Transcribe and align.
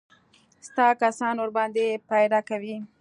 ستا 0.67 0.87
کسان 1.01 1.35
ورباندې 1.39 1.85
پيره 2.09 2.39
کوي. 2.49 2.77